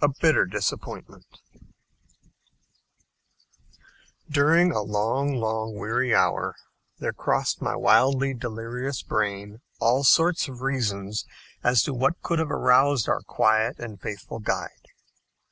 A 0.00 0.06
BITTER 0.06 0.46
DISAPPOINTMENT 0.46 1.26
During 4.30 4.70
a 4.70 4.82
long, 4.82 5.32
long, 5.34 5.74
weary 5.76 6.14
hour, 6.14 6.54
there 7.00 7.12
crossed 7.12 7.60
my 7.60 7.74
wildly 7.74 8.34
delirious 8.34 9.02
brain 9.02 9.62
all 9.80 10.04
sorts 10.04 10.46
of 10.46 10.60
reasons 10.62 11.26
as 11.64 11.82
to 11.82 11.92
what 11.92 12.22
could 12.22 12.38
have 12.38 12.52
aroused 12.52 13.08
our 13.08 13.22
quiet 13.22 13.80
and 13.80 14.00
faithful 14.00 14.38
guide. 14.38 14.86